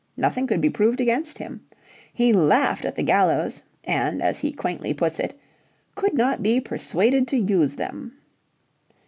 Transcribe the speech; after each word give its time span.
Nothing 0.17 0.47
could 0.47 0.61
be 0.61 0.69
proved 0.71 0.99
against 0.99 1.37
him. 1.37 1.61
He 2.11 2.33
laughed 2.33 2.85
at 2.85 2.95
the 2.95 3.03
gallows, 3.03 3.61
and 3.83 4.19
as 4.19 4.39
he 4.39 4.51
quaintly 4.51 4.95
puts 4.95 5.19
it 5.19 5.39
"could 5.93 6.15
not 6.15 6.41
be 6.41 6.59
persuaded 6.59 7.27
to 7.27 7.37
use 7.37 7.75
them." 7.75 8.17